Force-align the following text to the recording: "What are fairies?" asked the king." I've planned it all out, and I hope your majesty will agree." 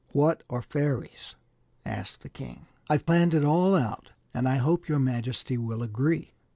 "What 0.23 0.43
are 0.49 0.63
fairies?" 0.63 1.35
asked 1.85 2.21
the 2.21 2.29
king." 2.29 2.65
I've 2.89 3.05
planned 3.05 3.35
it 3.35 3.45
all 3.45 3.75
out, 3.75 4.09
and 4.33 4.49
I 4.49 4.55
hope 4.55 4.87
your 4.87 4.97
majesty 4.97 5.59
will 5.59 5.83
agree." 5.83 6.31